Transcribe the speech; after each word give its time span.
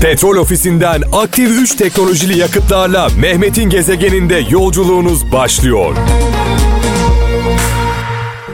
Petrol 0.00 0.36
ofisinden 0.36 1.02
aktif 1.12 1.50
3 1.50 1.74
teknolojili 1.76 2.38
yakıtlarla 2.38 3.08
Mehmet'in 3.18 3.70
gezegeninde 3.70 4.46
yolculuğunuz 4.50 5.32
başlıyor. 5.32 5.96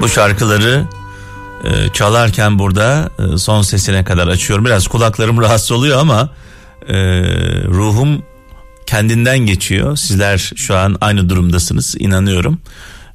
Bu 0.00 0.08
şarkıları 0.08 0.84
e, 1.64 1.88
çalarken 1.92 2.58
burada 2.58 3.10
e, 3.18 3.38
son 3.38 3.62
sesine 3.62 4.04
kadar 4.04 4.28
açıyorum. 4.28 4.64
Biraz 4.64 4.86
kulaklarım 4.86 5.38
rahatsız 5.42 5.72
oluyor 5.72 5.98
ama 5.98 6.30
e, 6.88 6.96
ruhum 7.64 8.22
kendinden 8.86 9.38
geçiyor. 9.38 9.96
Sizler 9.96 10.52
şu 10.56 10.76
an 10.76 10.96
aynı 11.00 11.28
durumdasınız 11.28 11.94
inanıyorum. 11.98 12.58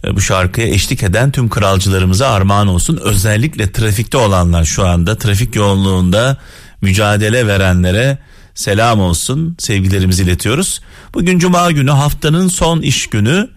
E, 0.04 0.16
bu 0.16 0.22
şarkıya 0.22 0.68
eşlik 0.68 1.04
eden 1.04 1.32
tüm 1.32 1.50
kralcılarımıza 1.50 2.28
armağan 2.28 2.68
olsun. 2.68 3.00
Özellikle 3.04 3.72
trafikte 3.72 4.18
olanlar 4.18 4.64
şu 4.64 4.88
anda 4.88 5.18
trafik 5.18 5.56
yoğunluğunda 5.56 6.38
mücadele 6.82 7.48
verenlere 7.48 8.18
selam 8.56 9.00
olsun. 9.00 9.56
Sevgilerimizi 9.60 10.24
iletiyoruz. 10.24 10.82
Bugün 11.14 11.40
cuma 11.40 11.72
günü 11.72 11.92
haftanın 11.92 12.48
son 12.48 12.82
iş 12.82 13.08
günü. 13.08 13.50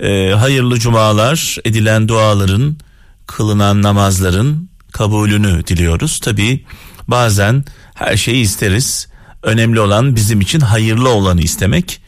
E, 0.00 0.30
hayırlı 0.30 0.78
cumalar 0.78 1.56
edilen 1.64 2.08
duaların 2.08 2.76
kılınan 3.26 3.82
namazların 3.82 4.68
kabulünü 4.92 5.66
diliyoruz. 5.66 6.18
Tabi 6.20 6.64
bazen 7.08 7.64
her 7.94 8.16
şeyi 8.16 8.42
isteriz. 8.42 9.08
Önemli 9.42 9.80
olan 9.80 10.16
bizim 10.16 10.40
için 10.40 10.60
hayırlı 10.60 11.08
olanı 11.08 11.40
istemek. 11.40 12.00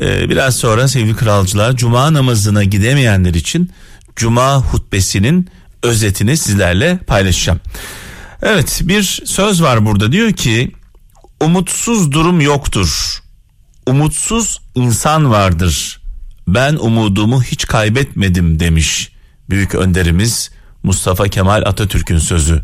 Ee, 0.00 0.30
biraz 0.30 0.56
sonra 0.56 0.88
sevgili 0.88 1.16
kralcılar 1.16 1.76
cuma 1.76 2.12
namazına 2.12 2.64
gidemeyenler 2.64 3.34
için 3.34 3.70
cuma 4.16 4.56
hutbesinin 4.56 5.48
özetini 5.82 6.36
sizlerle 6.36 6.98
paylaşacağım. 7.06 7.60
Evet 8.42 8.80
bir 8.84 9.02
söz 9.24 9.62
var 9.62 9.86
burada 9.86 10.12
diyor 10.12 10.32
ki 10.32 10.72
umutsuz 11.40 12.12
durum 12.12 12.40
yoktur. 12.40 13.20
Umutsuz 13.86 14.60
insan 14.74 15.30
vardır. 15.30 16.00
Ben 16.48 16.74
umudumu 16.74 17.42
hiç 17.42 17.66
kaybetmedim 17.66 18.60
demiş 18.60 19.16
büyük 19.50 19.74
önderimiz 19.74 20.50
Mustafa 20.82 21.28
Kemal 21.28 21.62
Atatürk'ün 21.66 22.18
sözü. 22.18 22.62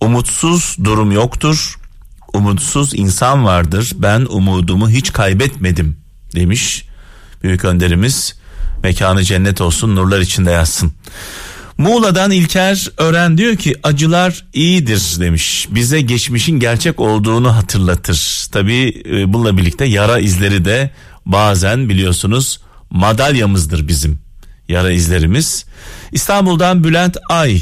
Umutsuz 0.00 0.76
durum 0.84 1.12
yoktur. 1.12 1.78
Umutsuz 2.32 2.94
insan 2.94 3.44
vardır. 3.44 3.92
Ben 3.94 4.26
umudumu 4.30 4.90
hiç 4.90 5.12
kaybetmedim 5.12 5.96
demiş. 6.34 6.84
Büyük 7.42 7.64
önderimiz 7.64 8.34
mekanı 8.82 9.22
cennet 9.22 9.60
olsun 9.60 9.96
nurlar 9.96 10.20
içinde 10.20 10.50
yazsın. 10.50 10.92
Muğla'dan 11.78 12.30
İlker 12.30 12.88
Ören 12.98 13.38
diyor 13.38 13.56
ki 13.56 13.74
acılar 13.82 14.44
iyidir 14.52 15.16
demiş. 15.20 15.68
Bize 15.70 16.00
geçmişin 16.00 16.60
gerçek 16.60 17.00
olduğunu 17.00 17.56
hatırlatır. 17.56 18.46
Tabi 18.52 19.02
e, 19.10 19.32
bununla 19.32 19.56
birlikte 19.56 19.84
yara 19.84 20.18
izleri 20.18 20.64
de 20.64 20.90
bazen 21.26 21.88
biliyorsunuz 21.88 22.60
madalyamızdır 22.90 23.88
bizim 23.88 24.18
yara 24.68 24.90
izlerimiz. 24.90 25.64
İstanbul'dan 26.12 26.84
Bülent 26.84 27.16
Ay. 27.28 27.60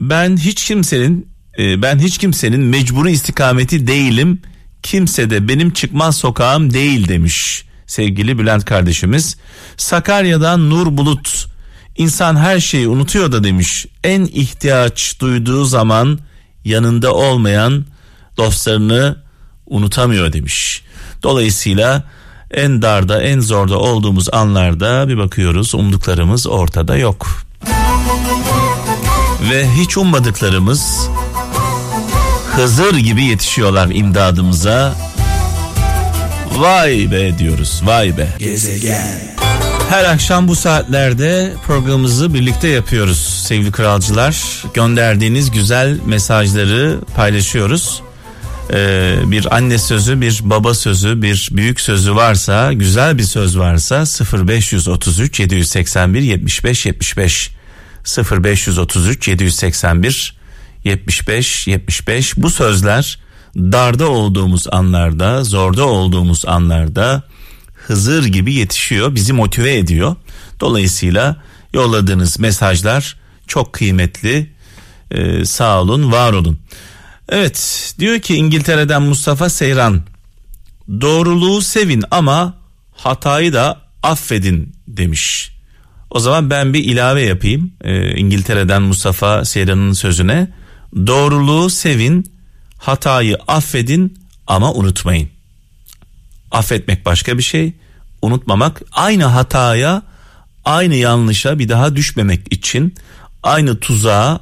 Ben 0.00 0.36
hiç 0.36 0.64
kimsenin 0.64 1.28
e, 1.58 1.82
ben 1.82 1.98
hiç 1.98 2.18
kimsenin 2.18 2.60
mecburi 2.60 3.10
istikameti 3.12 3.86
değilim. 3.86 4.42
Kimse 4.82 5.30
de 5.30 5.48
benim 5.48 5.70
çıkmaz 5.70 6.16
sokağım 6.16 6.72
değil 6.72 7.08
demiş 7.08 7.66
sevgili 7.86 8.38
Bülent 8.38 8.64
kardeşimiz. 8.64 9.36
Sakarya'dan 9.76 10.70
Nur 10.70 10.96
Bulut. 10.96 11.46
İnsan 11.96 12.36
her 12.36 12.60
şeyi 12.60 12.88
unutuyor 12.88 13.32
da 13.32 13.44
demiş. 13.44 13.86
En 14.04 14.20
ihtiyaç 14.24 15.20
duyduğu 15.20 15.64
zaman 15.64 16.18
yanında 16.64 17.14
olmayan 17.14 17.84
dostlarını 18.36 19.16
unutamıyor 19.66 20.32
demiş. 20.32 20.82
Dolayısıyla 21.22 22.02
en 22.50 22.82
darda 22.82 23.22
en 23.22 23.40
zorda 23.40 23.78
olduğumuz 23.78 24.34
anlarda 24.34 25.08
bir 25.08 25.18
bakıyoruz 25.18 25.74
umduklarımız 25.74 26.46
ortada 26.46 26.96
yok. 26.96 27.26
Ve 29.50 29.70
hiç 29.70 29.96
ummadıklarımız 29.96 31.08
Hızır 32.56 32.96
gibi 32.96 33.24
yetişiyorlar 33.24 33.88
imdadımıza. 33.88 34.94
Vay 36.56 37.08
be 37.12 37.38
diyoruz 37.38 37.80
vay 37.84 38.16
be. 38.16 38.28
Gezegen. 38.38 39.35
Her 39.88 40.04
akşam 40.04 40.48
bu 40.48 40.56
saatlerde 40.56 41.54
programımızı 41.66 42.34
birlikte 42.34 42.68
yapıyoruz 42.68 43.18
sevgili 43.18 43.72
kralcılar. 43.72 44.64
Gönderdiğiniz 44.74 45.50
güzel 45.50 45.98
mesajları 46.06 47.00
paylaşıyoruz. 47.16 48.02
E, 48.72 49.14
bir 49.24 49.56
anne 49.56 49.78
sözü, 49.78 50.20
bir 50.20 50.40
baba 50.44 50.74
sözü, 50.74 51.22
bir 51.22 51.48
büyük 51.52 51.80
sözü 51.80 52.14
varsa, 52.14 52.72
güzel 52.72 53.18
bir 53.18 53.22
söz 53.22 53.58
varsa 53.58 54.04
0533 54.46 55.40
781 55.40 56.20
75 56.20 56.86
75 56.86 57.50
0533 58.32 59.28
781 59.28 60.36
75 60.84 61.66
75 61.66 62.36
bu 62.36 62.50
sözler 62.50 63.18
darda 63.56 64.08
olduğumuz 64.08 64.66
anlarda, 64.72 65.44
zorda 65.44 65.84
olduğumuz 65.84 66.46
anlarda 66.46 67.22
Hızır 67.86 68.24
gibi 68.24 68.54
yetişiyor, 68.54 69.14
bizi 69.14 69.32
motive 69.32 69.76
ediyor. 69.76 70.16
Dolayısıyla 70.60 71.42
yolladığınız 71.74 72.38
mesajlar 72.38 73.16
çok 73.46 73.72
kıymetli. 73.72 74.52
Ee, 75.10 75.44
sağ 75.44 75.80
olun, 75.80 76.12
var 76.12 76.32
olun. 76.32 76.58
Evet 77.28 77.94
diyor 77.98 78.18
ki 78.18 78.36
İngiltere'den 78.36 79.02
Mustafa 79.02 79.48
Seyran 79.48 80.02
doğruluğu 80.88 81.62
sevin 81.62 82.04
ama 82.10 82.54
hatayı 82.92 83.52
da 83.52 83.80
affedin 84.02 84.76
demiş. 84.88 85.52
O 86.10 86.20
zaman 86.20 86.50
ben 86.50 86.74
bir 86.74 86.84
ilave 86.84 87.22
yapayım 87.22 87.72
ee, 87.84 88.16
İngiltere'den 88.16 88.82
Mustafa 88.82 89.44
Seyran'ın 89.44 89.92
sözüne. 89.92 90.52
Doğruluğu 91.06 91.70
sevin, 91.70 92.32
hatayı 92.78 93.36
affedin 93.48 94.18
ama 94.46 94.72
unutmayın. 94.72 95.35
Affetmek 96.50 97.06
başka 97.06 97.38
bir 97.38 97.42
şey, 97.42 97.72
unutmamak 98.22 98.82
aynı 98.92 99.24
hataya, 99.24 100.02
aynı 100.64 100.94
yanlışa 100.94 101.58
bir 101.58 101.68
daha 101.68 101.96
düşmemek 101.96 102.52
için, 102.52 102.94
aynı 103.42 103.80
tuzağa 103.80 104.40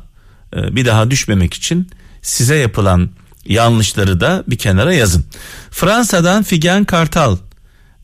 e, 0.56 0.76
bir 0.76 0.86
daha 0.86 1.10
düşmemek 1.10 1.54
için 1.54 1.90
size 2.22 2.56
yapılan 2.56 3.10
yanlışları 3.46 4.20
da 4.20 4.44
bir 4.46 4.58
kenara 4.58 4.94
yazın. 4.94 5.24
Fransa'dan 5.70 6.42
Figen 6.42 6.84
Kartal. 6.84 7.36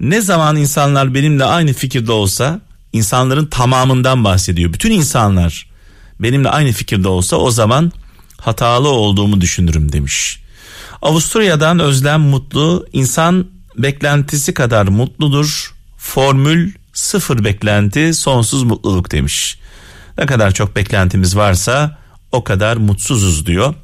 Ne 0.00 0.20
zaman 0.20 0.56
insanlar 0.56 1.14
benimle 1.14 1.44
aynı 1.44 1.72
fikirde 1.72 2.12
olsa 2.12 2.60
insanların 2.92 3.46
tamamından 3.46 4.24
bahsediyor. 4.24 4.72
Bütün 4.72 4.90
insanlar 4.90 5.70
benimle 6.20 6.48
aynı 6.48 6.72
fikirde 6.72 7.08
olsa 7.08 7.36
o 7.36 7.50
zaman 7.50 7.92
hatalı 8.36 8.88
olduğumu 8.88 9.40
düşünürüm 9.40 9.92
demiş. 9.92 10.40
Avusturya'dan 11.02 11.78
Özlem 11.78 12.20
Mutlu 12.20 12.86
insan 12.92 13.46
beklentisi 13.78 14.54
kadar 14.54 14.88
mutludur. 14.88 15.74
Formül 15.96 16.72
sıfır 16.92 17.44
beklenti 17.44 18.14
sonsuz 18.14 18.62
mutluluk 18.62 19.10
demiş. 19.10 19.58
Ne 20.18 20.26
kadar 20.26 20.50
çok 20.50 20.76
beklentimiz 20.76 21.36
varsa 21.36 21.98
o 22.32 22.44
kadar 22.44 22.76
mutsuzuz 22.76 23.46
diyor. 23.46 23.74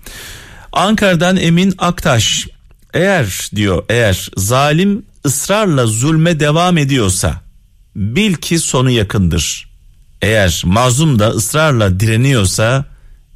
Ankara'dan 0.73 1.37
Emin 1.37 1.75
Aktaş 1.79 2.47
eğer 2.95 3.51
diyor 3.55 3.85
eğer 3.89 4.29
zalim 4.37 5.03
ısrarla 5.27 5.87
zulme 5.87 6.41
devam 6.41 6.79
ediyorsa 6.79 7.41
bil 7.97 8.35
ki 8.35 8.59
sonu 8.59 8.91
yakındır. 8.91 9.71
Eğer 10.23 10.63
mazlum 10.65 11.19
da 11.19 11.29
ısrarla 11.29 12.01
direniyorsa 12.01 12.85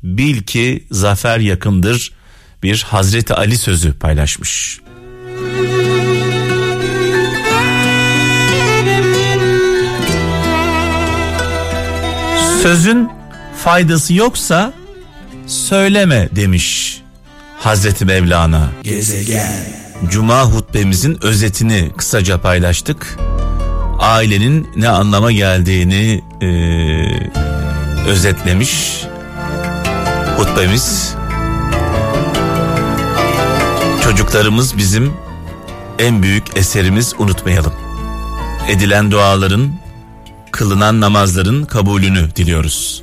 bil 0.03 0.43
ki 0.43 0.87
zafer 0.91 1.39
yakındır. 1.39 2.12
Bir 2.62 2.83
Hazreti 2.89 3.34
Ali 3.34 3.59
sözü 3.59 3.93
paylaşmış. 3.93 4.81
Sözün 12.62 13.10
faydası 13.57 14.15
yoksa 14.15 14.72
söyleme 15.47 16.28
demiş 16.36 17.01
Hazreti 17.59 18.04
Mevlana. 18.04 18.71
Gezegen. 18.83 19.53
Cuma 20.10 20.42
hutbemizin 20.45 21.18
özetini 21.22 21.91
kısaca 21.97 22.41
paylaştık. 22.41 23.18
Ailenin 23.98 24.68
ne 24.77 24.89
anlama 24.89 25.33
geldiğini 25.33 26.24
e, 26.42 26.48
özetlemiş 28.09 29.04
hutbemiz. 30.36 31.15
Çocuklarımız 34.04 34.77
bizim 34.78 35.12
en 35.98 36.22
büyük 36.22 36.57
eserimiz 36.57 37.15
unutmayalım. 37.18 37.72
Edilen 38.68 39.10
duaların, 39.10 39.71
kılınan 40.52 41.00
namazların 41.00 41.64
kabulünü 41.64 42.28
diliyoruz. 42.36 43.02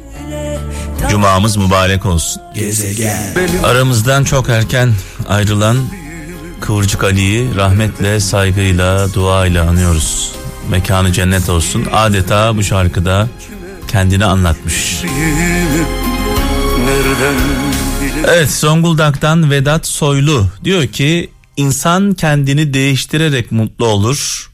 Cumamız 1.09 1.57
mübarek 1.57 2.05
olsun. 2.05 2.41
Gezegen. 2.55 3.17
Aramızdan 3.63 4.23
çok 4.23 4.49
erken 4.49 4.93
ayrılan 5.29 5.77
Kıvırcık 6.61 7.03
Ali'yi 7.03 7.55
rahmetle, 7.55 8.19
saygıyla, 8.19 9.13
duayla 9.13 9.69
anıyoruz. 9.69 10.31
Mekanı 10.69 11.13
cennet 11.13 11.49
olsun. 11.49 11.85
Adeta 11.93 12.57
bu 12.57 12.63
şarkıda 12.63 13.27
kendini 13.87 14.25
anlatmış. 14.25 15.03
Evet 18.27 18.51
Zonguldak'tan 18.51 19.51
Vedat 19.51 19.87
Soylu 19.87 20.45
diyor 20.63 20.87
ki 20.87 21.29
insan 21.57 22.13
kendini 22.13 22.73
değiştirerek 22.73 23.51
mutlu 23.51 23.85
olur. 23.85 24.46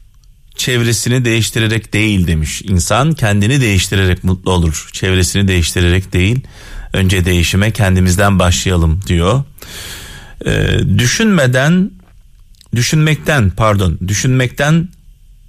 Çevresini 0.56 1.24
değiştirerek 1.24 1.92
değil 1.92 2.26
demiş. 2.26 2.62
İnsan 2.62 3.12
kendini 3.12 3.60
değiştirerek 3.60 4.24
mutlu 4.24 4.50
olur. 4.50 4.88
Çevresini 4.92 5.48
değiştirerek 5.48 6.12
değil. 6.12 6.40
Önce 6.92 7.24
değişime 7.24 7.70
kendimizden 7.70 8.38
başlayalım 8.38 9.00
diyor. 9.06 9.44
Ee, 10.46 10.78
düşünmeden 10.98 11.90
düşünmekten 12.74 13.50
pardon 13.50 13.98
düşünmekten 14.08 14.88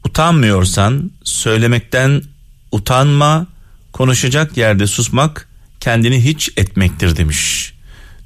utanmıyorsan 0.05 1.11
söylemekten 1.23 2.21
utanma 2.71 3.47
konuşacak 3.93 4.57
yerde 4.57 4.87
susmak 4.87 5.47
kendini 5.79 6.25
hiç 6.25 6.49
etmektir 6.57 7.15
demiş. 7.15 7.73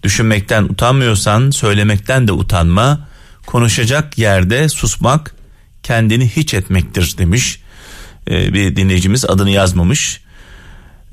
Düşünmekten 0.03 0.63
utanmıyorsan 0.63 1.51
söylemekten 1.51 2.27
de 2.27 2.31
utanma 2.31 3.07
konuşacak 3.45 4.17
yerde 4.17 4.69
susmak 4.69 5.35
kendini 5.83 6.29
hiç 6.29 6.53
etmektir 6.53 7.17
demiş. 7.17 7.59
Ee, 8.29 8.53
bir 8.53 8.75
dinleyicimiz 8.75 9.25
adını 9.25 9.49
yazmamış. 9.49 10.21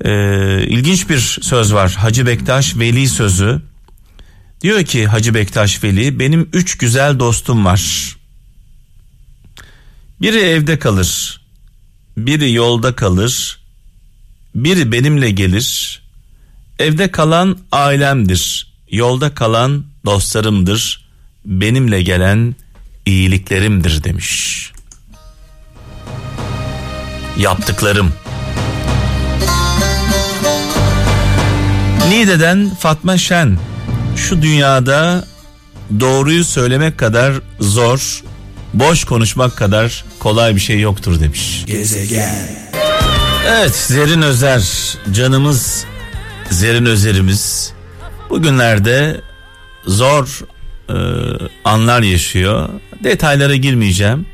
Ee, 0.05 0.63
ilginç 0.67 1.09
bir 1.09 1.19
söz 1.41 1.73
var 1.73 1.91
Hacı 1.91 2.27
Bektaş 2.27 2.77
Veli 2.77 3.07
sözü. 3.07 3.61
Diyor 4.61 4.83
ki 4.83 5.07
Hacı 5.07 5.33
Bektaş 5.33 5.83
Veli 5.83 6.19
benim 6.19 6.49
üç 6.53 6.77
güzel 6.77 7.19
dostum 7.19 7.65
var. 7.65 8.15
Biri 10.21 10.37
evde 10.37 10.79
kalır, 10.79 11.41
biri 12.17 12.53
yolda 12.53 12.95
kalır, 12.95 13.59
biri 14.55 14.91
benimle 14.91 15.31
gelir. 15.31 16.01
Evde 16.79 17.11
kalan 17.11 17.57
ailemdir, 17.71 18.73
yolda 18.91 19.33
kalan 19.33 19.85
dostlarımdır, 20.05 21.07
benimle 21.45 22.03
gelen 22.03 22.55
iyiliklerimdir 23.07 24.03
demiş. 24.03 24.71
Yaptıklarım. 27.37 28.13
Niğde'den 32.09 32.71
Fatma 32.79 33.17
Şen 33.17 33.59
şu 34.15 34.41
dünyada 34.41 35.27
doğruyu 35.99 36.43
söylemek 36.43 36.97
kadar 36.97 37.33
zor, 37.59 38.23
boş 38.73 39.03
konuşmak 39.03 39.57
kadar 39.57 40.05
kolay 40.19 40.55
bir 40.55 40.59
şey 40.59 40.79
yoktur 40.79 41.19
demiş. 41.19 41.63
Gezegen. 41.67 42.35
Evet 43.47 43.75
Zerin 43.75 44.21
Özer 44.21 44.97
canımız 45.11 45.85
Zerin 46.49 46.85
Özer'imiz 46.85 47.73
bugünlerde 48.29 49.21
zor 49.85 50.41
e, 50.89 50.95
anlar 51.65 52.01
yaşıyor. 52.01 52.69
Detaylara 53.03 53.55
girmeyeceğim. 53.55 54.25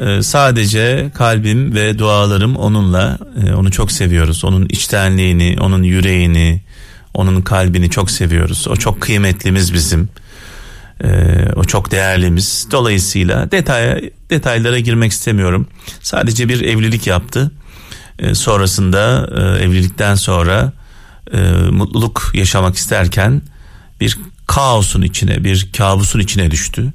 E, 0.00 0.22
sadece 0.22 1.10
kalbim 1.14 1.74
ve 1.74 1.98
dualarım 1.98 2.56
onunla. 2.56 3.18
E, 3.46 3.54
onu 3.54 3.70
çok 3.70 3.92
seviyoruz. 3.92 4.44
Onun 4.44 4.66
içtenliğini, 4.66 5.56
onun 5.60 5.82
yüreğini, 5.82 6.60
onun 7.14 7.42
kalbini 7.42 7.90
çok 7.90 8.10
seviyoruz. 8.10 8.68
O 8.68 8.76
çok 8.76 9.00
kıymetlimiz 9.00 9.74
bizim. 9.74 10.08
Ee, 11.04 11.48
o 11.56 11.64
çok 11.64 11.90
değerlimiz. 11.90 12.68
Dolayısıyla 12.70 13.50
detaya 13.50 14.00
detaylara 14.30 14.78
girmek 14.78 15.12
istemiyorum. 15.12 15.66
Sadece 16.00 16.48
bir 16.48 16.60
evlilik 16.60 17.06
yaptı. 17.06 17.50
Ee, 18.18 18.34
sonrasında 18.34 19.30
e, 19.36 19.64
evlilikten 19.64 20.14
sonra 20.14 20.72
e, 21.32 21.38
mutluluk 21.70 22.30
yaşamak 22.34 22.76
isterken 22.76 23.42
bir 24.00 24.18
kaosun 24.46 25.02
içine, 25.02 25.44
bir 25.44 25.72
kabusun 25.76 26.20
içine 26.20 26.50
düştü. 26.50 26.92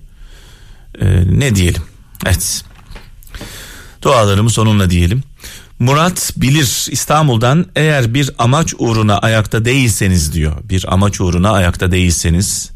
Ee, 1.01 1.23
ne 1.39 1.55
diyelim? 1.55 1.83
Evet. 2.25 2.63
Dualarımız 4.01 4.59
onunla 4.59 4.89
diyelim. 4.89 5.23
Murat 5.79 6.33
Bilir 6.37 6.87
İstanbul'dan 6.91 7.65
eğer 7.75 8.13
bir 8.13 8.31
amaç 8.37 8.73
uğruna 8.77 9.17
ayakta 9.17 9.65
değilseniz 9.65 10.33
diyor. 10.33 10.57
Bir 10.63 10.93
amaç 10.93 11.21
uğruna 11.21 11.51
ayakta 11.51 11.91
değilseniz 11.91 12.71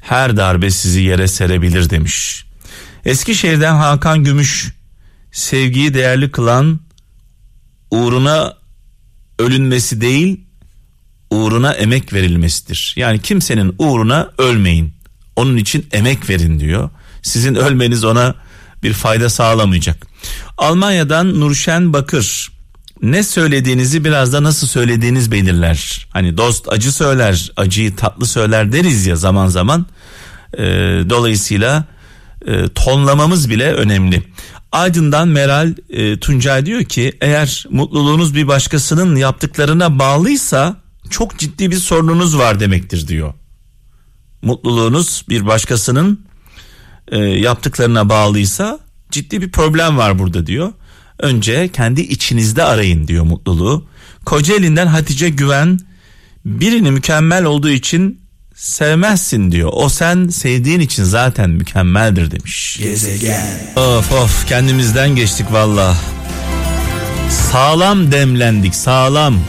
her 0.00 0.36
darbe 0.36 0.70
sizi 0.70 1.00
yere 1.00 1.28
serebilir 1.28 1.90
demiş. 1.90 2.44
Eskişehir'den 3.04 3.74
Hakan 3.74 4.24
Gümüş 4.24 4.72
sevgiyi 5.32 5.94
değerli 5.94 6.30
kılan 6.30 6.80
uğruna 7.90 8.54
ölünmesi 9.38 10.00
değil 10.00 10.45
uğruna 11.36 11.72
emek 11.72 12.12
verilmesidir. 12.12 12.94
Yani 12.96 13.18
kimsenin 13.18 13.74
uğruna 13.78 14.30
ölmeyin. 14.38 14.94
Onun 15.36 15.56
için 15.56 15.86
emek 15.92 16.30
verin 16.30 16.60
diyor. 16.60 16.90
Sizin 17.22 17.54
ölmeniz 17.54 18.04
ona 18.04 18.34
bir 18.82 18.92
fayda 18.92 19.28
sağlamayacak. 19.30 20.06
Almanya'dan 20.58 21.40
Nurşen 21.40 21.92
Bakır 21.92 22.52
ne 23.02 23.22
söylediğinizi 23.22 24.04
biraz 24.04 24.32
da 24.32 24.42
nasıl 24.42 24.66
söylediğiniz 24.66 25.32
belirler. 25.32 26.08
Hani 26.10 26.36
dost 26.36 26.72
acı 26.72 26.92
söyler, 26.92 27.52
acıyı 27.56 27.96
tatlı 27.96 28.26
söyler 28.26 28.72
deriz 28.72 29.06
ya 29.06 29.16
zaman 29.16 29.46
zaman. 29.46 29.86
Ee, 30.58 30.62
dolayısıyla 31.10 31.84
e, 32.46 32.68
tonlamamız 32.68 33.50
bile 33.50 33.72
önemli. 33.72 34.22
Aydın'dan 34.72 35.28
Meral 35.28 35.74
e, 35.90 36.18
Tuncay 36.20 36.66
diyor 36.66 36.84
ki 36.84 37.12
eğer 37.20 37.66
mutluluğunuz 37.70 38.34
bir 38.34 38.48
başkasının 38.48 39.16
yaptıklarına 39.16 39.98
bağlıysa 39.98 40.76
çok 41.10 41.38
ciddi 41.38 41.70
bir 41.70 41.76
sorununuz 41.76 42.38
var 42.38 42.60
demektir 42.60 43.08
diyor. 43.08 43.34
Mutluluğunuz 44.42 45.24
bir 45.28 45.46
başkasının 45.46 46.26
e, 47.08 47.18
yaptıklarına 47.18 48.08
bağlıysa 48.08 48.78
ciddi 49.10 49.42
bir 49.42 49.50
problem 49.50 49.96
var 49.96 50.18
burada 50.18 50.46
diyor. 50.46 50.72
Önce 51.18 51.68
kendi 51.68 52.00
içinizde 52.00 52.62
arayın 52.62 53.08
diyor 53.08 53.24
mutluluğu. 53.24 53.86
Kocaeli'nden 54.24 54.86
Hatice 54.86 55.28
Güven 55.28 55.78
birini 56.44 56.90
mükemmel 56.90 57.44
olduğu 57.44 57.70
için 57.70 58.20
sevmezsin 58.54 59.52
diyor. 59.52 59.70
O 59.72 59.88
sen 59.88 60.28
sevdiğin 60.28 60.80
için 60.80 61.04
zaten 61.04 61.50
mükemmeldir 61.50 62.30
demiş. 62.30 62.78
Gezegen. 62.82 63.46
Of 63.76 64.12
of 64.12 64.48
kendimizden 64.48 65.16
geçtik 65.16 65.52
valla. 65.52 65.96
Sağlam 67.30 68.12
demlendik 68.12 68.74
sağlam. 68.74 69.40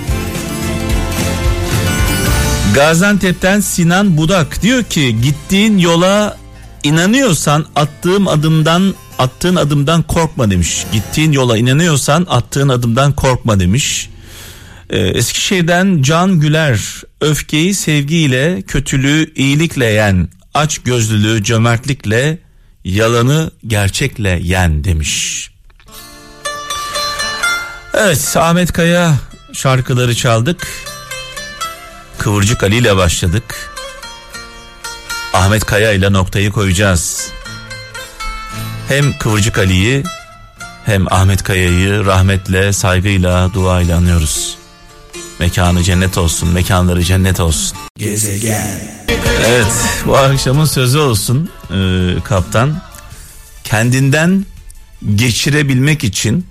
Gaziantep'ten 2.77 3.60
Sinan 3.60 4.17
Budak 4.17 4.62
diyor 4.62 4.84
ki 4.84 5.22
gittiğin 5.22 5.77
yola 5.77 6.38
inanıyorsan 6.84 7.65
attığım 7.75 8.27
adımdan 8.27 8.93
attığın 9.19 9.55
adımdan 9.55 10.03
korkma 10.03 10.51
demiş. 10.51 10.86
Gittiğin 10.91 11.31
yola 11.31 11.57
inanıyorsan 11.57 12.27
attığın 12.29 12.69
adımdan 12.69 13.13
korkma 13.13 13.60
demiş. 13.60 14.10
Ee, 14.89 15.00
Eskişehir'den 15.00 16.01
Can 16.01 16.39
Güler 16.39 16.79
öfkeyi 17.22 17.74
sevgiyle, 17.74 18.62
kötülüğü 18.62 19.34
iyilikle 19.36 19.86
yen, 19.86 20.27
aç 20.53 20.77
gözlülüğü 20.77 21.43
cömertlikle, 21.43 22.39
yalanı 22.86 23.51
gerçekle 23.67 24.39
yen 24.43 24.84
demiş. 24.84 25.50
Evet 27.93 28.38
Ahmet 28.38 28.72
Kaya 28.74 29.13
şarkıları 29.53 30.15
çaldık. 30.15 30.87
Kıvırcık 32.17 32.63
Ali 32.63 32.75
ile 32.75 32.95
başladık. 32.95 33.71
Ahmet 35.33 35.65
Kaya 35.65 35.91
ile 35.91 36.13
noktayı 36.13 36.51
koyacağız. 36.51 37.31
Hem 38.88 39.17
Kıvırcık 39.17 39.57
Ali'yi 39.57 40.03
hem 40.86 41.13
Ahmet 41.13 41.43
Kaya'yı 41.43 42.05
rahmetle, 42.05 42.74
saygıyla, 42.74 43.53
duayla 43.53 43.97
anıyoruz. 43.97 44.57
Mekanı 45.39 45.83
cennet 45.83 46.17
olsun, 46.17 46.50
mekanları 46.50 47.03
cennet 47.03 47.39
olsun. 47.39 47.77
Gezegen. 47.97 48.81
Evet, 49.47 49.67
bu 50.05 50.17
akşamın 50.17 50.65
sözü 50.65 50.97
olsun 50.97 51.50
e, 51.71 51.77
kaptan. 52.24 52.81
Kendinden 53.63 54.45
geçirebilmek 55.15 56.03
için 56.03 56.47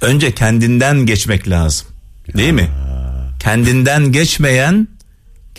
önce 0.00 0.34
kendinden 0.34 1.06
geçmek 1.06 1.48
lazım. 1.50 1.88
Değil 2.36 2.52
mi? 2.52 2.70
Kendinden 3.40 4.12
geçmeyen 4.12 4.88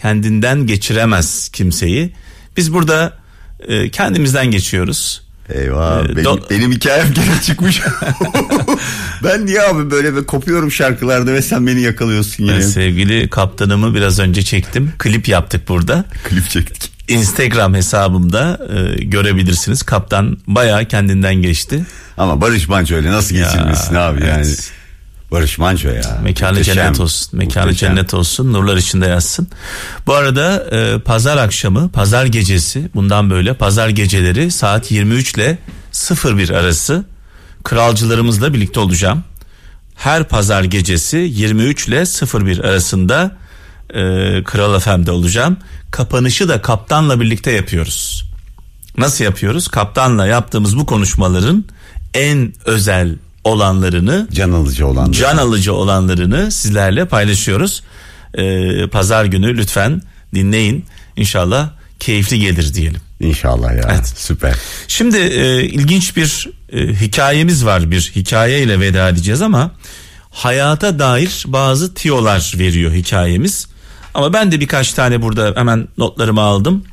kendinden 0.02 0.68
geçiremez 0.68 1.50
kimseyi. 1.50 2.14
Biz 2.58 2.74
burada 2.74 3.14
e, 3.68 3.90
kendimizden 3.90 4.52
geçiyoruz. 4.52 5.22
Eyvah 5.50 6.06
ee, 6.06 6.16
benim, 6.16 6.26
do- 6.26 6.50
benim 6.50 6.72
hikayem 6.72 7.14
gene 7.14 7.42
çıkmış. 7.46 7.82
ben 9.24 9.46
niye 9.46 9.62
abi 9.62 9.92
böyle 9.92 10.16
bir 10.16 10.24
kopuyorum 10.24 10.72
şarkılarda 10.72 11.34
ve 11.34 11.42
sen 11.42 11.68
beni 11.68 11.82
yakalıyorsun 11.82 12.44
yine. 12.44 12.56
Ben 12.56 12.62
sevgili 12.62 13.30
kaptanımı 13.30 13.96
biraz 13.96 14.20
önce 14.20 14.42
çektim. 14.42 14.94
Klip 14.98 15.28
yaptık 15.28 15.68
burada. 15.70 16.06
Klip 16.24 16.50
çektik. 16.50 16.92
Instagram 17.08 17.74
hesabımda 17.74 18.60
e, 18.76 19.04
görebilirsiniz. 19.04 19.84
Kaptan 19.84 20.38
bayağı 20.48 20.86
kendinden 20.86 21.36
geçti. 21.36 21.86
Ama 22.18 22.42
Barış 22.42 22.68
Manço 22.68 22.96
öyle 22.96 23.12
nasıl 23.12 23.36
geçirmesin 23.36 23.96
abi 23.96 24.26
yani. 24.26 24.44
evet. 24.46 24.72
Barış 25.32 25.58
Manço 25.58 25.90
ya. 25.90 26.20
Mekanı 26.24 26.52
Muhteşem. 26.52 26.76
cennet 26.76 27.00
olsun. 27.00 27.40
Mekanı 27.40 27.66
Muhteşem. 27.66 27.90
cennet 27.90 28.14
olsun. 28.14 28.54
Nurlar 28.54 28.78
içinde 28.78 29.06
yatsın. 29.06 29.48
Bu 30.08 30.14
arada 30.14 30.66
e, 30.72 31.00
pazar 31.00 31.38
akşamı, 31.38 31.90
pazar 31.92 32.26
gecesi 32.26 32.90
bundan 32.96 33.30
böyle 33.30 33.54
pazar 33.54 33.90
geceleri 33.90 34.52
saat 34.52 34.92
23 34.92 35.34
ile 35.34 35.58
01 36.26 36.50
arası 36.50 37.06
kralcılarımızla 37.64 38.54
birlikte 38.54 38.80
olacağım. 38.80 39.24
Her 39.96 40.24
pazar 40.24 40.64
gecesi 40.64 41.18
23 41.18 41.88
ile 41.88 42.04
01 42.46 42.60
arasında 42.60 43.38
e, 43.90 44.00
Kral 44.44 44.80
FM'de 44.80 45.12
olacağım. 45.12 45.58
Kapanışı 45.92 46.50
da 46.50 46.62
kaptanla 46.62 47.20
birlikte 47.22 47.52
yapıyoruz. 47.52 48.26
Nasıl 48.98 49.24
yapıyoruz? 49.24 49.68
Kaptanla 49.68 50.28
yaptığımız 50.28 50.78
bu 50.78 50.86
konuşmaların 50.86 51.66
en 52.14 52.54
özel 52.66 53.16
olanlarını 53.44 54.28
Can 54.32 54.52
alıcı 54.52 54.88
olan. 54.88 55.12
can 55.12 55.38
alıcı 55.38 55.74
olanlarını 55.74 56.52
sizlerle 56.52 57.06
paylaşıyoruz. 57.06 57.84
Ee, 58.38 58.88
Pazar 58.88 59.26
günü 59.26 59.58
lütfen 59.58 60.02
dinleyin. 60.36 60.86
İnşallah 61.16 61.70
keyifli 62.00 62.40
gelir 62.40 62.74
diyelim. 62.74 63.02
İnşallah 63.20 63.72
ya. 63.76 63.84
Evet. 63.94 64.08
Süper. 64.16 64.56
Şimdi 64.88 65.18
e, 65.18 65.64
ilginç 65.64 66.16
bir 66.18 66.50
e, 66.74 66.88
hikayemiz 66.88 67.66
var. 67.66 67.92
Bir 67.92 68.12
hikaye 68.16 68.64
ile 68.64 68.80
veda 68.80 69.10
edeceğiz 69.10 69.42
ama 69.42 69.72
hayata 70.32 71.00
dair 71.00 71.44
bazı 71.48 71.94
tiyolar 71.94 72.54
veriyor 72.58 72.94
hikayemiz. 72.94 73.68
Ama 74.14 74.34
ben 74.34 74.52
de 74.52 74.60
birkaç 74.60 74.94
tane 74.94 75.22
burada 75.22 75.54
hemen 75.56 75.88
notlarımı 75.98 76.42
aldım. 76.42 76.84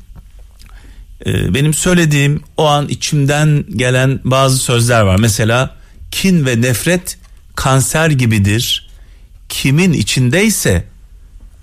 E, 1.26 1.54
benim 1.54 1.74
söylediğim 1.74 2.42
o 2.56 2.66
an 2.66 2.88
içimden 2.88 3.64
gelen 3.76 4.20
bazı 4.24 4.56
sözler 4.58 5.00
var. 5.00 5.16
Mesela 5.16 5.75
kin 6.16 6.46
ve 6.46 6.60
nefret 6.60 7.18
kanser 7.56 8.10
gibidir. 8.10 8.88
Kimin 9.48 9.92
içindeyse 9.92 10.84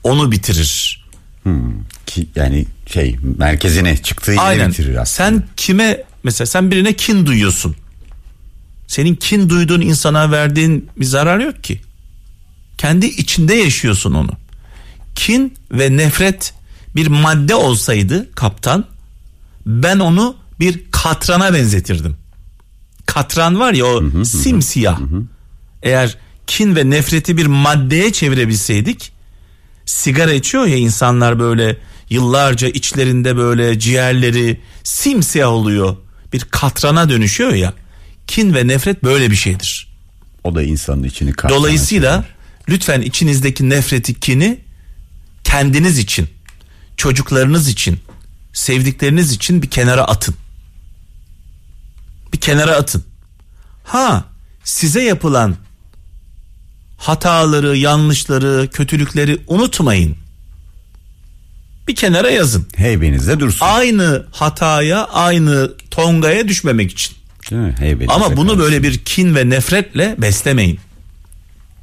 onu 0.03 0.31
bitirir. 0.31 1.03
Ki, 2.05 2.27
yani 2.35 2.65
şey 2.87 3.17
merkezine 3.37 3.97
çıktığı 3.97 4.31
yeri 4.31 4.41
Aynen. 4.41 4.69
bitirir 4.69 4.95
aslında. 4.95 5.05
Sen 5.05 5.43
kime 5.57 6.03
mesela 6.23 6.45
sen 6.45 6.71
birine 6.71 6.93
kin 6.93 7.25
duyuyorsun. 7.25 7.75
Senin 8.87 9.15
kin 9.15 9.49
duyduğun 9.49 9.81
insana 9.81 10.31
verdiğin 10.31 10.89
bir 10.97 11.05
zarar 11.05 11.39
yok 11.39 11.63
ki. 11.63 11.81
Kendi 12.77 13.05
içinde 13.05 13.53
yaşıyorsun 13.53 14.13
onu. 14.13 14.31
Kin 15.15 15.53
ve 15.71 15.97
nefret 15.97 16.53
bir 16.95 17.07
madde 17.07 17.55
olsaydı 17.55 18.31
kaptan 18.35 18.85
ben 19.65 19.99
onu 19.99 20.35
bir 20.59 20.83
katrana 20.91 21.53
benzetirdim. 21.53 22.22
Katran 23.05 23.59
var 23.59 23.73
ya 23.73 23.85
o 23.85 24.23
simsiyah. 24.25 24.99
Eğer 25.83 26.17
kin 26.47 26.75
ve 26.75 26.89
nefreti 26.89 27.37
bir 27.37 27.45
maddeye 27.45 28.13
çevirebilseydik 28.13 29.13
sigara 29.85 30.33
içiyor 30.33 30.65
ya 30.65 30.77
insanlar 30.77 31.39
böyle 31.39 31.77
yıllarca 32.09 32.67
içlerinde 32.67 33.37
böyle 33.37 33.79
ciğerleri 33.79 34.61
simsiyah 34.83 35.49
oluyor. 35.49 35.97
Bir 36.33 36.39
katrana 36.39 37.09
dönüşüyor 37.09 37.53
ya. 37.53 37.73
Kin 38.27 38.53
ve 38.53 38.67
nefret 38.67 39.03
böyle 39.03 39.31
bir 39.31 39.35
şeydir. 39.35 39.93
O 40.43 40.55
da 40.55 40.63
insanın 40.63 41.03
içini 41.03 41.31
katlana 41.33 41.59
Dolayısıyla 41.59 42.25
lütfen 42.69 43.01
içinizdeki 43.01 43.69
nefreti, 43.69 44.19
kini 44.19 44.59
kendiniz 45.43 45.99
için, 45.99 46.27
çocuklarınız 46.97 47.67
için, 47.67 47.99
sevdikleriniz 48.53 49.31
için 49.31 49.61
bir 49.61 49.69
kenara 49.69 50.03
atın. 50.03 50.35
Bir 52.33 52.39
kenara 52.39 52.75
atın. 52.75 53.03
Ha, 53.83 54.23
size 54.63 55.03
yapılan 55.03 55.55
hataları, 56.97 57.77
yanlışları, 57.77 58.67
kötülükleri 58.67 59.39
unutmayın. 59.47 60.15
Bir 61.87 61.95
kenara 61.95 62.29
yazın. 62.29 62.67
Heybenizde 62.75 63.39
dursun. 63.39 63.65
Aynı 63.65 64.25
hataya, 64.31 65.05
aynı 65.05 65.71
tongaya 65.91 66.47
düşmemek 66.47 66.91
için. 66.91 67.15
Değil 67.51 67.61
mi? 67.61 68.05
Ama 68.07 68.37
bunu 68.37 68.47
kalsın. 68.47 68.63
böyle 68.63 68.83
bir 68.83 68.97
kin 68.97 69.35
ve 69.35 69.49
nefretle 69.49 70.15
beslemeyin. 70.17 70.79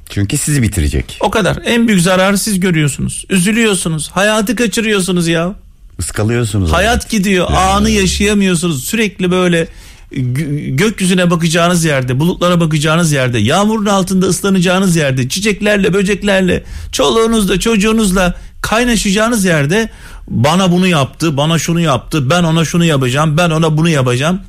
Çünkü 0.09 0.37
sizi 0.37 0.61
bitirecek. 0.61 1.17
O 1.19 1.31
kadar. 1.31 1.57
En 1.65 1.87
büyük 1.87 2.01
zararı 2.01 2.37
siz 2.37 2.59
görüyorsunuz. 2.59 3.25
Üzülüyorsunuz. 3.29 4.09
Hayatı 4.09 4.55
kaçırıyorsunuz 4.55 5.27
ya. 5.27 5.55
Iskalıyorsunuz. 5.99 6.73
Hayat 6.73 7.09
gidiyor. 7.09 7.51
Anı 7.51 7.89
yaşayamıyorsunuz. 7.89 8.83
Sürekli 8.83 9.31
böyle 9.31 9.67
gökyüzüne 10.11 11.31
bakacağınız 11.31 11.85
yerde, 11.85 12.19
bulutlara 12.19 12.59
bakacağınız 12.59 13.11
yerde, 13.11 13.39
yağmurun 13.39 13.85
altında 13.85 14.25
ıslanacağınız 14.25 14.95
yerde, 14.95 15.29
çiçeklerle, 15.29 15.93
böceklerle, 15.93 16.63
çoluğunuzla, 16.91 17.59
çocuğunuzla 17.59 18.35
kaynaşacağınız 18.61 19.45
yerde 19.45 19.89
bana 20.27 20.71
bunu 20.71 20.87
yaptı, 20.87 21.37
bana 21.37 21.59
şunu 21.59 21.79
yaptı, 21.79 22.29
ben 22.29 22.43
ona 22.43 22.65
şunu 22.65 22.85
yapacağım, 22.85 23.37
ben 23.37 23.49
ona 23.49 23.77
bunu 23.77 23.89
yapacağım. 23.89 24.41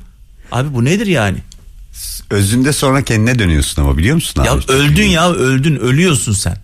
Abi 0.51 0.73
bu 0.73 0.85
nedir 0.85 1.07
yani? 1.07 1.37
Özünde 2.29 2.73
sonra 2.73 3.03
kendine 3.03 3.39
dönüyorsun 3.39 3.81
ama 3.81 3.97
biliyor 3.97 4.15
musun 4.15 4.41
abi? 4.41 4.47
Ya 4.47 4.57
öldün 4.67 5.07
ya 5.07 5.31
öldün 5.31 5.75
ölüyorsun 5.75 6.33
sen. 6.33 6.57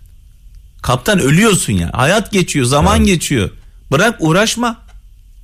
Kaptan 0.81 1.19
ölüyorsun 1.19 1.73
ya. 1.73 1.89
Hayat 1.93 2.31
geçiyor 2.31 2.65
zaman 2.65 3.03
geçiyor. 3.03 3.49
Bırak 3.91 4.15
uğraşma. 4.19 4.77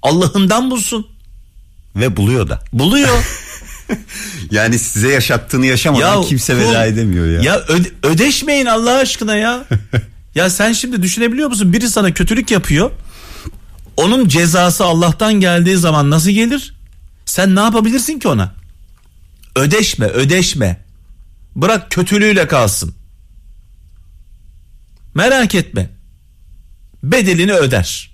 Allah'ından 0.02 0.72
bulsun. 0.72 1.08
Ve 1.96 2.18
buluyor 2.18 2.50
da. 2.50 2.62
Buluyor. 2.74 3.26
Yani 4.52 4.80
size 4.80 5.10
yaşattığını 5.12 5.66
yaşamadan 5.66 6.22
kimse 6.24 6.54
kul- 6.54 6.60
veda 6.60 6.86
edemiyor 6.86 7.26
ya. 7.28 7.42
Ya 7.42 7.60
öde- 7.68 7.92
ödeşmeyin 8.04 8.66
Allah 8.66 8.96
aşkına 8.98 9.36
ya. 9.36 9.66
ya 10.36 10.50
sen 10.50 10.74
şimdi 10.74 11.02
düşünebiliyor 11.02 11.50
musun? 11.50 11.74
Biri 11.74 11.90
sana 11.90 12.14
kötülük 12.14 12.52
yapıyor. 12.52 12.92
Onun 13.98 14.28
cezası 14.28 14.86
Allah'tan 14.86 15.34
geldiği 15.34 15.78
zaman 15.78 16.10
nasıl 16.10 16.30
gelir? 16.30 16.74
Sen 17.26 17.56
ne 17.56 17.60
yapabilirsin 17.60 18.20
ki 18.20 18.28
ona? 18.28 18.54
Ödeşme, 19.56 20.06
ödeşme. 20.06 20.86
Bırak 21.56 21.92
kötülüğüyle 21.92 22.48
kalsın. 22.48 22.96
Merak 25.16 25.56
etme. 25.56 25.90
Bedelini 27.04 27.54
öder. 27.54 28.12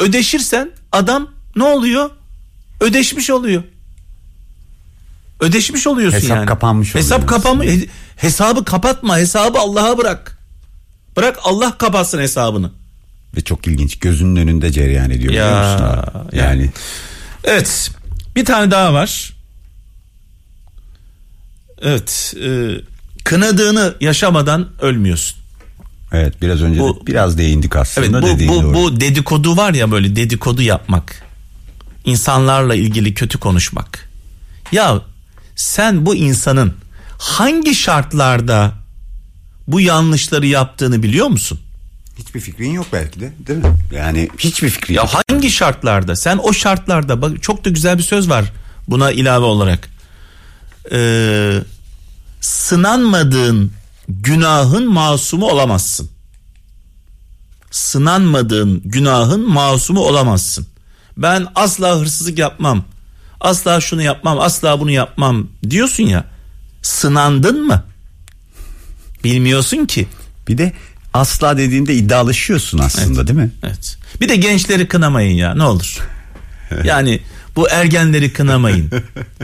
Ödeşirsen 0.00 0.70
adam 0.92 1.30
ne 1.56 1.64
oluyor? 1.64 2.10
Ödeşmiş 2.80 3.30
oluyor. 3.30 3.62
Ödeşmiş 5.40 5.86
oluyorsun 5.86 6.18
Hesap 6.18 6.36
yani. 6.36 6.46
kapanmış 6.46 6.88
oluyor 6.96 7.04
Hesap 7.04 7.28
kapanmış. 7.28 7.66
He- 7.68 7.86
Hesabı 8.16 8.64
kapatma. 8.64 9.18
Hesabı 9.18 9.58
Allah'a 9.58 9.98
bırak. 9.98 10.38
Bırak 11.16 11.38
Allah 11.42 11.78
kapatsın 11.78 12.18
hesabını. 12.18 12.70
Ve 13.36 13.40
çok 13.40 13.66
ilginç 13.66 13.98
gözünün 13.98 14.36
önünde 14.36 14.72
cereyan 14.72 15.10
ediyor 15.10 15.32
Ya, 15.32 15.44
biliyor 15.46 15.72
musun 15.72 15.86
abi? 15.86 16.36
ya. 16.36 16.44
Yani 16.44 16.70
Evet. 17.44 17.90
Bir 18.36 18.44
tane 18.44 18.70
daha 18.70 18.94
var. 18.94 19.32
Evet. 21.82 22.34
e, 22.44 22.68
kınadığını 23.24 23.94
yaşamadan 24.00 24.68
ölmüyorsun. 24.80 25.38
evet 26.12 26.42
biraz 26.42 26.62
önce 26.62 26.80
Bu- 26.80 27.00
de 27.02 27.06
biraz 27.06 27.38
değindik 27.38 27.72
Evet 27.76 27.82
aslında 27.88 28.22
bu, 28.22 28.26
dediğin 28.26 28.52
bu, 28.52 28.62
doğru. 28.62 28.74
bu 28.74 29.00
dedikodu 29.00 29.56
var 29.56 29.74
ya 29.74 29.90
böyle 29.90 30.16
dedikodu 30.16 30.62
yapmak. 30.62 31.22
İnsanlarla 32.04 32.74
ilgili 32.74 33.14
kötü 33.14 33.38
konuşmak. 33.38 34.08
Ya 34.72 35.00
sen 35.58 36.06
bu 36.06 36.14
insanın 36.14 36.74
hangi 37.18 37.74
şartlarda 37.74 38.72
bu 39.66 39.80
yanlışları 39.80 40.46
yaptığını 40.46 41.02
biliyor 41.02 41.26
musun? 41.26 41.60
Hiçbir 42.18 42.40
fikrin 42.40 42.70
yok 42.72 42.86
belki 42.92 43.20
de 43.20 43.32
değil 43.46 43.58
mi? 43.58 43.76
Yani 43.92 44.28
hiçbir 44.38 44.70
fikrin 44.70 44.94
Ya 44.94 45.02
yok. 45.02 45.10
hangi 45.28 45.50
şartlarda? 45.50 46.16
Sen 46.16 46.38
o 46.42 46.52
şartlarda 46.52 47.22
bak 47.22 47.42
çok 47.42 47.64
da 47.64 47.70
güzel 47.70 47.98
bir 47.98 48.02
söz 48.02 48.28
var 48.30 48.52
buna 48.88 49.10
ilave 49.10 49.44
olarak. 49.44 49.88
Ee, 50.92 51.60
sınanmadığın 52.40 53.72
günahın 54.08 54.92
masumu 54.92 55.46
olamazsın. 55.46 56.10
Sınanmadığın 57.70 58.82
günahın 58.84 59.48
masumu 59.50 60.00
olamazsın. 60.00 60.66
Ben 61.16 61.46
asla 61.54 61.96
hırsızlık 61.98 62.38
yapmam. 62.38 62.84
Asla 63.40 63.80
şunu 63.80 64.02
yapmam, 64.02 64.40
asla 64.40 64.80
bunu 64.80 64.90
yapmam 64.90 65.46
diyorsun 65.70 66.04
ya. 66.04 66.24
Sınandın 66.82 67.66
mı? 67.66 67.84
Bilmiyorsun 69.24 69.86
ki. 69.86 70.08
Bir 70.48 70.58
de 70.58 70.72
asla 71.14 71.58
dediğinde 71.58 71.94
iddialaşıyorsun 71.94 72.78
aslında 72.78 73.26
değil 73.26 73.38
mi? 73.38 73.50
Evet. 73.62 73.98
Bir 74.20 74.28
de 74.28 74.36
gençleri 74.36 74.88
kınamayın 74.88 75.36
ya 75.36 75.54
ne 75.54 75.62
olur. 75.64 75.98
Yani 76.84 77.20
bu 77.56 77.68
ergenleri 77.68 78.32
kınamayın. 78.32 78.90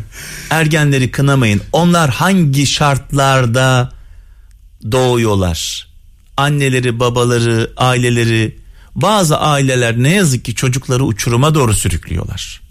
Ergenleri 0.50 1.10
kınamayın. 1.10 1.62
Onlar 1.72 2.10
hangi 2.10 2.66
şartlarda 2.66 3.92
doğuyorlar? 4.92 5.88
Anneleri, 6.36 7.00
babaları, 7.00 7.70
aileleri 7.76 8.58
bazı 8.94 9.38
aileler 9.38 10.02
ne 10.02 10.14
yazık 10.14 10.44
ki 10.44 10.54
çocukları 10.54 11.04
uçuruma 11.04 11.54
doğru 11.54 11.74
sürüklüyorlar. 11.74 12.63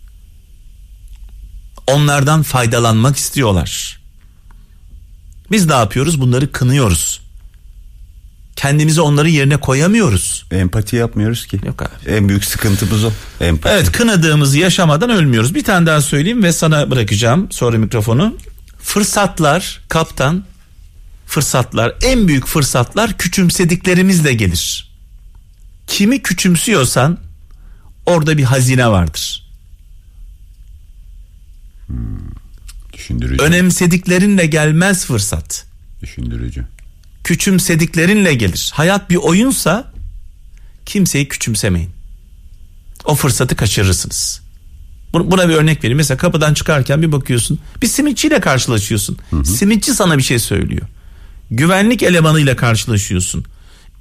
Onlardan 1.87 2.43
faydalanmak 2.43 3.17
istiyorlar. 3.17 3.99
Biz 5.51 5.65
ne 5.65 5.73
yapıyoruz? 5.73 6.21
Bunları 6.21 6.51
kınıyoruz. 6.51 7.21
Kendimizi 8.55 9.01
onların 9.01 9.29
yerine 9.29 9.57
koyamıyoruz. 9.57 10.45
Empati 10.51 10.95
yapmıyoruz 10.95 11.45
ki. 11.45 11.59
Yok 11.65 11.81
abi. 11.81 12.11
En 12.11 12.29
büyük 12.29 12.45
sıkıntımız 12.45 13.03
o. 13.03 13.11
Empati. 13.41 13.75
Evet 13.75 13.91
kınadığımızı 13.91 14.57
yaşamadan 14.57 15.09
ölmüyoruz. 15.09 15.55
Bir 15.55 15.63
tane 15.63 15.85
daha 15.85 16.01
söyleyeyim 16.01 16.43
ve 16.43 16.53
sana 16.53 16.91
bırakacağım 16.91 17.51
sonra 17.51 17.77
mikrofonu. 17.77 18.37
Fırsatlar 18.81 19.81
kaptan 19.89 20.43
fırsatlar 21.25 21.95
en 22.03 22.27
büyük 22.27 22.47
fırsatlar 22.47 23.17
küçümsediklerimizle 23.17 24.33
gelir. 24.33 24.93
Kimi 25.87 26.21
küçümsüyorsan 26.21 27.17
orada 28.05 28.37
bir 28.37 28.43
hazine 28.43 28.87
vardır. 28.87 29.42
Düşündürücü. 32.93 33.43
Önemsediklerinle 33.43 34.45
gelmez 34.45 35.05
fırsat. 35.05 35.65
Düşündürücü. 36.01 36.65
Küçümsediklerinle 37.23 38.33
gelir. 38.33 38.71
Hayat 38.73 39.09
bir 39.09 39.15
oyunsa 39.15 39.93
kimseyi 40.85 41.27
küçümsemeyin. 41.27 41.89
O 43.05 43.15
fırsatı 43.15 43.55
kaçırırsınız. 43.55 44.41
Buna 45.13 45.49
bir 45.49 45.53
örnek 45.53 45.83
vereyim. 45.83 45.97
Mesela 45.97 46.17
kapıdan 46.17 46.53
çıkarken 46.53 47.01
bir 47.01 47.11
bakıyorsun. 47.11 47.59
Bir 47.81 47.87
simitçiyle 47.87 48.39
karşılaşıyorsun. 48.39 49.17
Hı 49.29 49.35
hı. 49.35 49.45
Simitçi 49.45 49.93
sana 49.93 50.17
bir 50.17 50.23
şey 50.23 50.39
söylüyor. 50.39 50.87
Güvenlik 51.51 52.03
elemanıyla 52.03 52.55
karşılaşıyorsun. 52.55 53.45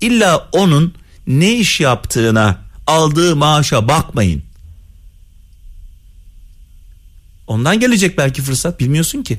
İlla 0.00 0.48
onun 0.52 0.94
ne 1.26 1.54
iş 1.54 1.80
yaptığına, 1.80 2.58
aldığı 2.86 3.36
maaşa 3.36 3.88
bakmayın. 3.88 4.42
Ondan 7.52 7.80
gelecek 7.80 8.18
belki 8.18 8.42
fırsat 8.42 8.80
bilmiyorsun 8.80 9.22
ki. 9.22 9.38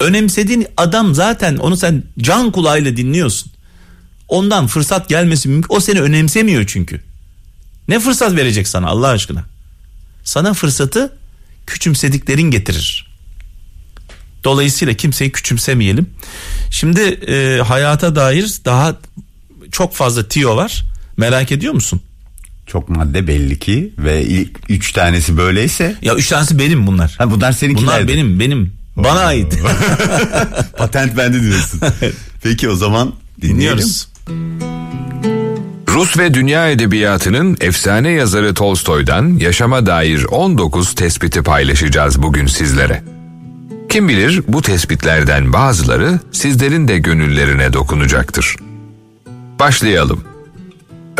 Önemsediğin 0.00 0.66
adam 0.76 1.14
zaten 1.14 1.56
onu 1.56 1.76
sen 1.76 2.02
can 2.18 2.52
kulağıyla 2.52 2.96
dinliyorsun. 2.96 3.52
Ondan 4.28 4.66
fırsat 4.66 5.08
gelmesi 5.08 5.48
mümkün. 5.48 5.74
O 5.74 5.80
seni 5.80 6.00
önemsemiyor 6.00 6.64
çünkü. 6.66 7.00
Ne 7.88 8.00
fırsat 8.00 8.36
verecek 8.36 8.68
sana 8.68 8.86
Allah 8.88 9.08
aşkına? 9.08 9.44
Sana 10.24 10.54
fırsatı 10.54 11.16
küçümsediklerin 11.66 12.50
getirir. 12.50 13.10
Dolayısıyla 14.44 14.94
kimseyi 14.94 15.32
küçümsemeyelim. 15.32 16.10
Şimdi 16.70 17.00
e, 17.00 17.60
hayata 17.60 18.16
dair 18.16 18.52
daha 18.64 18.96
çok 19.72 19.94
fazla 19.94 20.28
tiyo 20.28 20.56
var. 20.56 20.84
Merak 21.16 21.52
ediyor 21.52 21.74
musun? 21.74 22.02
Çok 22.72 22.88
madde 22.88 23.26
belli 23.26 23.58
ki 23.58 23.92
ve 23.98 24.22
ilk 24.22 24.50
üç 24.68 24.92
tanesi 24.92 25.36
böyleyse. 25.36 25.96
Ya 26.02 26.14
üç 26.14 26.28
tanesi 26.28 26.58
benim 26.58 26.86
bunlar. 26.86 27.14
Ha 27.18 27.30
bunlar 27.30 27.52
seninkiler. 27.52 27.86
Bunlar 27.86 28.08
benim 28.08 28.40
benim. 28.40 28.72
Bana 28.96 29.20
Oo. 29.20 29.26
ait. 29.26 29.58
Patent 30.78 31.16
bende 31.16 31.42
diyorsun. 31.42 31.80
Peki 32.42 32.68
o 32.68 32.76
zaman 32.76 33.12
dinliyoruz. 33.42 34.08
Rus 35.88 36.18
ve 36.18 36.34
dünya 36.34 36.70
edebiyatının 36.70 37.56
efsane 37.60 38.10
yazarı 38.10 38.54
Tolstoy'dan 38.54 39.36
yaşama 39.36 39.86
dair 39.86 40.24
19 40.24 40.94
tespiti 40.94 41.42
paylaşacağız 41.42 42.22
bugün 42.22 42.46
sizlere. 42.46 43.02
Kim 43.88 44.08
bilir 44.08 44.42
bu 44.48 44.62
tespitlerden 44.62 45.52
bazıları 45.52 46.20
sizlerin 46.32 46.88
de 46.88 46.98
gönüllerine 46.98 47.72
dokunacaktır. 47.72 48.56
Başlayalım. 49.58 50.29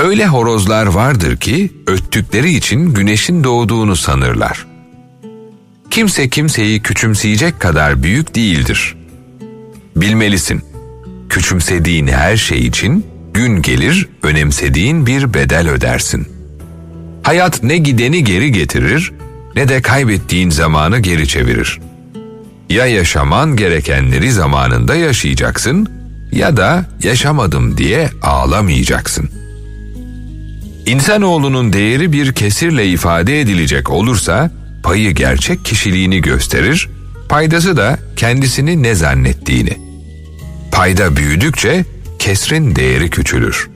Öyle 0.05 0.27
horozlar 0.27 0.87
vardır 0.87 1.37
ki 1.37 1.73
öttükleri 1.87 2.55
için 2.55 2.95
güneşin 2.95 3.45
doğduğunu 3.45 3.97
sanırlar. 3.97 4.67
Kimse 5.91 6.29
kimseyi 6.29 6.83
küçümseyecek 6.83 7.61
kadar 7.61 8.03
büyük 8.03 8.35
değildir. 8.35 8.97
Bilmelisin. 9.97 10.63
Küçümsediğin 11.29 12.07
her 12.07 12.37
şey 12.37 12.67
için 12.67 13.07
gün 13.35 13.63
gelir 13.63 14.09
önemsediğin 14.23 15.07
bir 15.07 15.35
bedel 15.35 15.69
ödersin. 15.71 16.29
Hayat 17.23 17.63
ne 17.63 17.77
gideni 17.77 18.25
geri 18.25 18.53
getirir 18.53 19.13
ne 19.57 19.69
de 19.69 19.83
kaybettiğin 19.83 20.51
zamanı 20.51 20.99
geri 20.99 21.29
çevirir. 21.29 21.81
Ya 22.71 22.87
yaşaman 22.87 23.57
gerekenleri 23.57 24.33
zamanında 24.33 24.95
yaşayacaksın 24.95 25.89
ya 26.33 26.57
da 26.57 26.85
yaşamadım 27.03 27.77
diye 27.79 28.11
ağlamayacaksın. 28.23 29.40
İnsanoğlunun 30.87 31.73
değeri 31.73 32.13
bir 32.13 32.33
kesirle 32.33 32.87
ifade 32.87 33.41
edilecek 33.41 33.91
olursa 33.91 34.51
payı 34.83 35.11
gerçek 35.11 35.65
kişiliğini 35.65 36.21
gösterir, 36.21 36.89
paydası 37.29 37.77
da 37.77 37.99
kendisini 38.17 38.83
ne 38.83 38.95
zannettiğini. 38.95 39.79
Payda 40.73 41.17
büyüdükçe 41.17 41.85
kesrin 42.19 42.77
değeri 42.77 43.11
küçülür. 43.11 43.71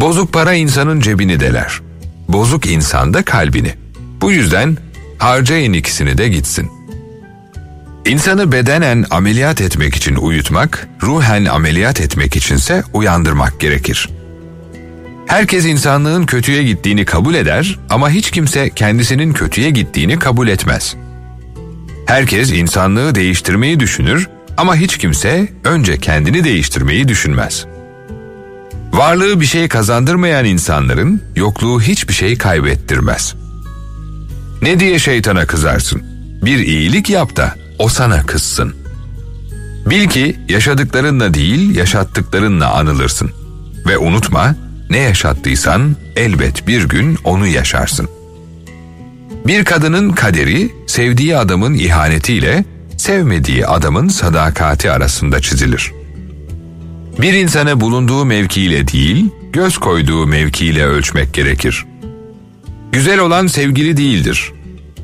Bozuk 0.00 0.32
para 0.32 0.54
insanın 0.54 1.00
cebini 1.00 1.40
deler. 1.40 1.80
Bozuk 2.28 2.66
insan 2.66 3.14
da 3.14 3.22
kalbini. 3.22 3.74
Bu 4.20 4.32
yüzden 4.32 4.76
harcayın 5.18 5.72
ikisini 5.72 6.18
de 6.18 6.28
gitsin. 6.28 6.70
İnsanı 8.06 8.52
bedenen 8.52 9.04
ameliyat 9.10 9.60
etmek 9.60 9.94
için 9.94 10.16
uyutmak, 10.16 10.88
ruhen 11.02 11.44
ameliyat 11.44 12.00
etmek 12.00 12.36
içinse 12.36 12.82
uyandırmak 12.92 13.60
gerekir. 13.60 14.08
Herkes 15.28 15.64
insanlığın 15.64 16.26
kötüye 16.26 16.62
gittiğini 16.62 17.04
kabul 17.04 17.34
eder 17.34 17.78
ama 17.90 18.10
hiç 18.10 18.30
kimse 18.30 18.70
kendisinin 18.70 19.32
kötüye 19.32 19.70
gittiğini 19.70 20.18
kabul 20.18 20.48
etmez. 20.48 20.96
Herkes 22.06 22.52
insanlığı 22.52 23.14
değiştirmeyi 23.14 23.80
düşünür 23.80 24.28
ama 24.56 24.76
hiç 24.76 24.98
kimse 24.98 25.48
önce 25.64 25.98
kendini 25.98 26.44
değiştirmeyi 26.44 27.08
düşünmez. 27.08 27.66
Varlığı 28.92 29.40
bir 29.40 29.46
şey 29.46 29.68
kazandırmayan 29.68 30.44
insanların 30.44 31.22
yokluğu 31.36 31.80
hiçbir 31.80 32.14
şey 32.14 32.38
kaybettirmez. 32.38 33.34
Ne 34.62 34.80
diye 34.80 34.98
şeytana 34.98 35.46
kızarsın? 35.46 36.02
Bir 36.44 36.58
iyilik 36.58 37.10
yap 37.10 37.36
da 37.36 37.54
o 37.78 37.88
sana 37.88 38.26
kızsın. 38.26 38.74
Bil 39.86 40.08
ki 40.08 40.36
yaşadıklarınla 40.48 41.34
değil 41.34 41.76
yaşattıklarınla 41.76 42.74
anılırsın. 42.74 43.30
Ve 43.86 43.98
unutma 43.98 44.54
ne 44.90 44.98
yaşattıysan 44.98 45.96
elbet 46.16 46.66
bir 46.66 46.88
gün 46.88 47.18
onu 47.24 47.46
yaşarsın. 47.46 48.08
Bir 49.46 49.64
kadının 49.64 50.10
kaderi 50.10 50.72
sevdiği 50.86 51.36
adamın 51.36 51.74
ihanetiyle 51.74 52.64
sevmediği 52.96 53.66
adamın 53.66 54.08
sadakati 54.08 54.90
arasında 54.90 55.40
çizilir. 55.40 55.92
Bir 57.20 57.32
insanı 57.32 57.80
bulunduğu 57.80 58.24
mevkiyle 58.24 58.88
değil, 58.88 59.30
göz 59.52 59.78
koyduğu 59.78 60.26
mevkiyle 60.26 60.84
ölçmek 60.84 61.34
gerekir. 61.34 61.86
Güzel 62.92 63.18
olan 63.18 63.46
sevgili 63.46 63.96
değildir. 63.96 64.52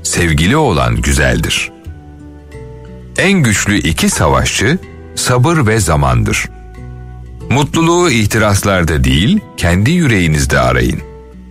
Sevgili 0.03 0.57
olan 0.57 0.97
güzeldir. 0.97 1.73
En 3.19 3.33
güçlü 3.33 3.79
iki 3.79 4.11
savaşçı 4.11 4.79
sabır 5.15 5.67
ve 5.67 5.81
zamandır. 5.81 6.49
Mutluluğu 7.51 8.11
ihtiraslarda 8.11 9.05
değil, 9.05 9.41
kendi 9.57 9.91
yüreğinizde 9.91 10.61
arayın. 10.61 11.01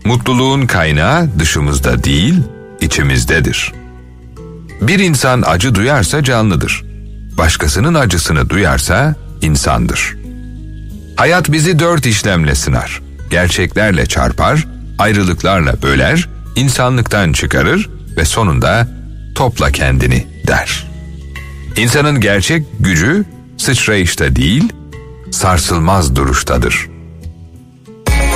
Mutluluğun 0.06 0.68
kaynağı 0.68 1.40
dışımızda 1.40 2.04
değil, 2.04 2.36
içimizdedir.'' 2.82 3.84
Bir 4.88 5.00
insan 5.00 5.44
acı 5.46 5.76
duyarsa 5.76 6.24
canlıdır. 6.24 6.84
Başkasının 7.38 7.94
acısını 7.94 8.50
duyarsa 8.50 9.16
insandır. 9.42 10.18
Hayat 11.16 11.52
bizi 11.52 11.80
dört 11.80 12.06
işlemle 12.06 12.56
sınar. 12.56 13.02
Gerçeklerle 13.30 14.06
çarpar, 14.06 14.68
ayrılıklarla 15.00 15.82
böler, 15.82 16.30
insanlıktan 16.56 17.34
çıkarır 17.34 17.90
ve 18.18 18.26
sonunda 18.26 18.88
topla 19.36 19.72
kendini 19.72 20.28
der. 20.48 20.88
İnsanın 21.78 22.20
gerçek 22.20 22.66
gücü 22.80 23.26
sıçrayışta 23.58 24.36
değil, 24.36 24.74
sarsılmaz 25.34 26.16
duruştadır.'' 26.16 26.94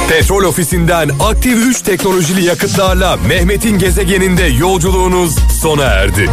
Petrol 0.10 0.44
ofisinden 0.44 1.10
aktif 1.20 1.58
3 1.66 1.82
teknolojili 1.82 2.44
yakıtlarla 2.44 3.18
Mehmet'in 3.28 3.80
gezegeninde 3.80 4.44
yolculuğunuz 4.44 5.36
sona 5.62 5.84
erdi. 5.84 6.30